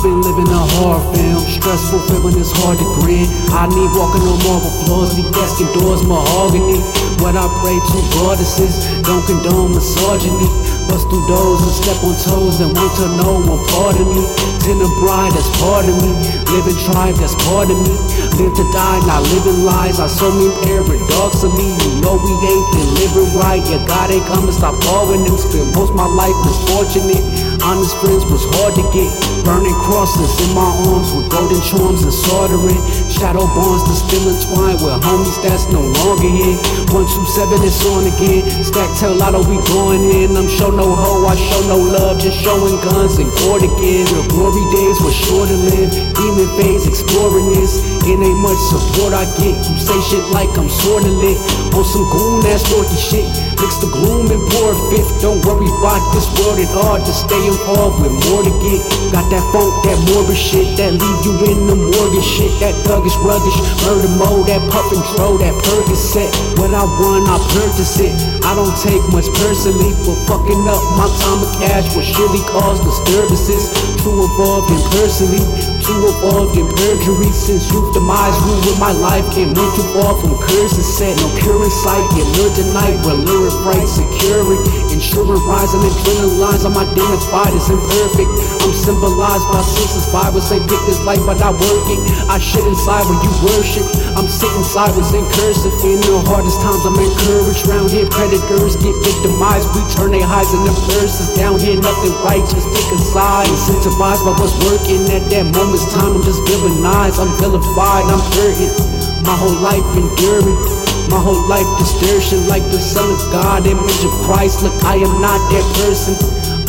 I've 0.00 0.08
been 0.08 0.24
living 0.24 0.48
a 0.48 0.64
hard 0.80 1.04
film, 1.12 1.44
stressful 1.44 2.00
feeling 2.08 2.40
it's 2.40 2.56
hard 2.56 2.80
to 2.80 2.88
grin. 3.04 3.28
I 3.52 3.68
need 3.68 3.92
walking 3.92 4.24
on 4.24 4.40
marble 4.48 4.72
floors, 4.80 5.12
deep 5.12 5.28
desk 5.28 5.60
and 5.60 5.68
doors, 5.76 6.00
mahogany. 6.08 6.80
What 7.20 7.36
I 7.36 7.44
pray 7.60 7.76
to 7.76 7.98
goddesses, 8.16 8.80
don't 9.04 9.20
condone 9.28 9.76
misogyny. 9.76 10.48
Bust 10.88 11.04
through 11.12 11.28
doors 11.28 11.60
and 11.68 11.76
step 11.76 12.00
on 12.00 12.16
toes 12.16 12.64
and 12.64 12.72
want 12.72 12.96
to 12.96 13.12
know 13.20 13.44
one 13.44 13.60
part 13.76 14.00
of 14.00 14.08
me. 14.08 14.24
Tender 14.64 14.88
bride, 15.04 15.36
that's 15.36 15.52
part 15.60 15.84
of 15.84 15.92
me. 16.00 16.16
Living 16.48 16.80
tribe, 16.80 17.20
that's 17.20 17.36
part 17.44 17.68
of 17.68 17.76
me. 17.76 17.92
Live 18.40 18.56
to 18.56 18.64
die, 18.72 19.04
not 19.04 19.20
living 19.36 19.68
lies. 19.68 20.00
I 20.00 20.08
so 20.08 20.32
mean 20.32 20.48
paradoxically. 20.64 21.76
You 21.76 22.00
know 22.00 22.16
we 22.16 22.32
ain't 22.40 22.68
been 22.72 22.90
living 23.04 23.28
right. 23.36 23.60
Yeah, 23.68 23.84
God 23.84 24.08
ain't 24.08 24.24
coming, 24.32 24.48
stop 24.56 24.80
following 24.80 25.28
them. 25.28 25.36
Spend 25.36 25.76
most 25.76 25.92
my 25.92 26.08
life 26.08 26.32
misfortunate. 26.48 27.20
Honest 27.60 27.92
friends 28.00 28.24
was 28.24 28.48
hard 28.56 28.72
to 28.72 28.84
get. 28.88 29.12
Burning 29.44 29.76
crosses 29.84 30.32
in 30.48 30.56
my 30.56 30.64
arms 30.88 31.12
with 31.12 31.28
golden 31.28 31.60
charms 31.60 32.00
and 32.08 32.12
soldering. 32.12 32.80
Shadow 33.12 33.44
bonds 33.52 33.84
that 33.84 34.00
still 34.00 34.32
entwined 34.32 34.80
with 34.80 34.96
homies 35.04 35.36
that's 35.44 35.68
no 35.68 35.84
longer 35.84 36.30
here. 36.30 36.56
127 36.88 37.60
is 37.60 37.76
on 37.92 38.08
again. 38.08 38.48
Stack 38.64 38.88
tell 38.96 39.12
Lotto 39.12 39.44
we 39.44 39.60
going 39.68 40.00
in. 40.08 40.36
I'm 40.40 40.48
show 40.48 40.72
no 40.72 40.88
hoe, 40.96 41.28
I 41.28 41.36
show 41.36 41.60
no 41.68 41.76
love. 41.76 42.16
Just 42.16 42.40
showing 42.40 42.80
guns 42.80 43.20
and 43.20 43.28
cord 43.44 43.60
again. 43.60 44.08
The 44.08 44.24
glory 44.32 44.64
days 44.72 44.96
were 45.04 45.12
short 45.12 45.52
to 45.52 45.58
live. 45.68 45.92
Demon 46.16 46.48
phase 46.56 46.88
exploring 46.88 47.52
this. 47.52 47.84
It 48.08 48.16
ain't 48.16 48.40
much 48.40 48.60
support 48.72 49.12
I 49.12 49.28
get. 49.36 49.52
You 49.68 49.76
say 49.76 50.00
shit 50.08 50.24
like 50.32 50.48
I'm 50.56 50.72
sorta 50.72 51.12
lit. 51.12 51.36
On 51.76 51.84
some 51.84 52.08
goon 52.08 52.40
ass 52.48 52.64
dorky 52.72 52.96
shit. 52.96 53.49
Mix 53.60 53.76
the 53.76 53.92
gloom 53.92 54.32
and 54.32 54.40
pour 54.56 54.72
a 54.72 54.76
fifth. 54.88 55.20
Don't 55.20 55.44
worry 55.44 55.68
about 55.68 56.00
this 56.16 56.24
world, 56.40 56.56
it's 56.56 56.72
hard 56.72 57.04
to 57.04 57.12
stay 57.12 57.44
involved 57.44 58.00
with 58.00 58.16
more 58.32 58.40
to 58.40 58.52
get. 58.64 58.80
Got 59.12 59.28
that 59.28 59.44
funk, 59.52 59.68
that 59.84 60.00
morbid 60.08 60.40
shit 60.40 60.80
that 60.80 60.96
leave 60.96 61.20
you 61.28 61.36
in 61.44 61.68
the 61.68 61.76
mortgage 61.76 62.24
shit. 62.24 62.48
That 62.64 62.72
thuggish, 62.88 63.20
ruggish, 63.20 63.60
murder 63.84 64.08
mode, 64.16 64.48
that 64.48 64.64
puff 64.72 64.88
and 64.88 65.04
throw, 65.12 65.36
that 65.44 65.52
Percocet. 65.60 66.32
What 66.56 66.72
I 66.72 66.88
want, 66.88 67.28
I 67.28 67.36
purchase 67.52 68.00
it. 68.00 68.16
I 68.48 68.56
don't 68.56 68.72
take 68.80 69.04
much 69.12 69.28
personally, 69.36 69.92
but 70.08 70.16
fucking 70.24 70.64
up 70.64 70.80
my 70.96 71.08
time 71.20 71.44
of 71.44 71.52
cash 71.60 71.84
will 71.92 72.02
surely 72.02 72.40
cause 72.48 72.80
disturbances. 72.80 73.76
Too 74.00 74.24
involved 74.24 74.72
in 74.72 74.80
personally, 74.96 75.44
too 75.90 76.06
involved 76.06 76.56
in 76.56 76.66
perjury. 76.68 77.30
Since 77.34 77.72
youth 77.72 77.92
demise, 77.92 78.36
rule 78.46 78.62
with 78.62 78.78
my 78.78 78.92
life, 78.92 79.26
can't 79.34 79.56
move 79.56 79.74
too 79.74 79.86
far 79.94 80.14
from 80.20 80.38
curses 80.38 80.86
set. 80.86 81.16
No 81.18 81.28
cure 81.42 81.64
in 81.64 81.70
sight, 81.70 82.06
get 82.14 82.26
lured 82.38 82.54
tonight, 82.54 82.96
but 83.02 83.18
lyric 83.26 83.54
right, 83.66 83.88
securing. 83.88 84.89
Insurance 84.90 85.40
rising, 85.46 85.80
adrenaline 85.86 86.38
lines, 86.42 86.64
I'm 86.66 86.76
identified 86.76 87.54
as 87.54 87.70
imperfect. 87.70 88.30
I'm 88.60 88.74
symbolized 88.74 89.46
by 89.54 89.62
senses, 89.62 90.06
Bible 90.10 90.42
say 90.42 90.58
pick 90.66 90.82
this 90.90 90.98
life, 91.06 91.22
but 91.24 91.38
I 91.40 91.54
work 91.54 91.86
it. 91.86 92.00
I 92.26 92.38
shit 92.42 92.66
inside 92.66 93.06
where 93.06 93.22
you 93.22 93.32
worship. 93.46 93.86
I'm 94.18 94.26
sitting 94.26 94.66
sideways 94.66 95.14
in 95.14 95.22
cursive. 95.38 95.72
In 95.86 96.02
the 96.02 96.18
hardest 96.26 96.58
times, 96.60 96.82
I'm 96.82 96.98
encouraged. 96.98 97.66
Round 97.70 97.90
here, 97.90 98.06
predators 98.10 98.74
get 98.82 98.94
victimized. 99.06 99.70
We 99.78 99.82
turn 99.94 100.10
their 100.10 100.26
highs 100.26 100.50
into 100.50 100.74
verses. 100.90 101.30
Down 101.38 101.62
here, 101.62 101.78
nothing 101.78 102.14
righteous. 102.26 102.66
Pick 102.66 102.88
a 102.90 102.98
side. 102.98 103.46
Incentivized 103.46 104.26
by 104.26 104.34
what's 104.34 104.54
working 104.66 105.06
at 105.14 105.22
that 105.30 105.46
moment's 105.54 105.86
time. 105.94 106.18
I'm 106.18 106.24
just 106.26 106.42
villainized. 106.50 107.22
I'm 107.22 107.30
vilified. 107.38 108.04
I'm 108.10 108.22
hurting. 108.34 108.74
My 109.22 109.36
whole 109.38 109.58
life 109.62 109.86
enduring. 109.94 110.79
My 111.10 111.18
whole 111.18 111.42
life 111.50 111.66
distortion 111.82 112.46
like 112.46 112.62
the 112.70 112.78
Son 112.78 113.10
of 113.10 113.18
God, 113.34 113.66
image 113.66 114.04
of 114.06 114.14
Christ. 114.22 114.62
Look, 114.62 114.72
I 114.86 114.94
am 114.94 115.20
not 115.20 115.42
that 115.50 115.66
person. 115.82 116.14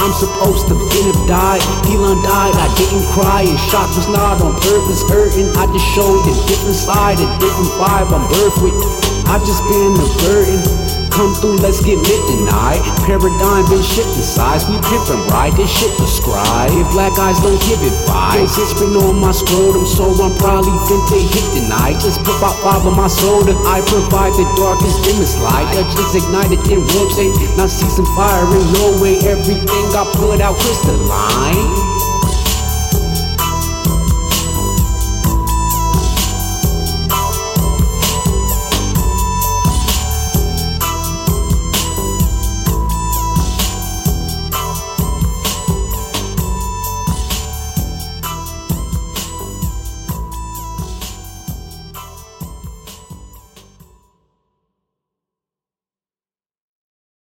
I'm 0.01 0.13
supposed 0.17 0.65
to 0.67 0.73
been 0.89 1.13
have 1.13 1.27
died. 1.29 1.61
Elon 1.85 2.25
died, 2.25 2.57
I 2.57 2.67
didn't 2.73 3.05
cry. 3.13 3.45
And 3.45 3.59
shock 3.69 3.93
was 3.93 4.09
not 4.09 4.41
on 4.41 4.57
purpose, 4.57 5.05
hurting. 5.05 5.45
I 5.61 5.69
just 5.69 5.85
showed 5.93 6.25
a 6.25 6.33
different 6.49 6.75
side, 6.75 7.21
a 7.21 7.29
different 7.37 7.69
vibe 7.77 8.09
I'm 8.09 8.25
birthed 8.33 8.65
with. 8.65 8.73
I've 9.29 9.45
just 9.45 9.61
been 9.69 9.93
a 9.93 10.07
burden. 10.25 10.90
Come 11.11 11.35
through, 11.35 11.59
let's 11.59 11.83
get 11.83 11.99
lit 11.99 12.23
tonight. 12.31 12.81
Paradigm 13.05 13.67
been 13.67 13.83
shifting 13.83 14.23
sides. 14.23 14.65
We 14.65 14.79
pimpin' 14.79 15.21
right, 15.29 15.53
this 15.53 15.69
shit 15.69 15.91
prescribed. 15.99 16.73
If 16.73 16.87
black 16.95 17.13
eyes 17.19 17.37
don't 17.43 17.59
give 17.67 17.83
vibes, 18.07 18.55
it's 18.57 18.73
been 18.79 18.95
on 18.95 19.19
my 19.19 19.31
scrotum, 19.31 19.85
so 19.85 20.09
I'm 20.17 20.33
probably 20.39 20.73
finna 20.87 21.19
hit 21.19 21.45
tonight. 21.51 21.99
Let's 22.01 22.17
put 22.17 22.37
about 22.39 22.55
five 22.63 22.85
on 22.87 22.95
my 22.95 23.07
soda. 23.07 23.53
I 23.67 23.83
provide 23.85 24.33
the 24.39 24.47
darkest, 24.55 25.03
dimmest 25.03 25.37
light. 25.43 25.67
I 25.75 25.83
just 25.93 26.15
ignited 26.15 26.63
in 26.71 26.79
rotate. 26.79 27.35
Now 27.59 27.67
see 27.67 27.89
some 27.91 28.07
fire 28.15 28.47
in 28.47 28.63
no 28.73 29.01
way. 29.03 29.19
Everything 29.27 29.85
I 29.91 30.07
put 30.15 30.39
out 30.39 30.55
crystalline. 30.57 31.90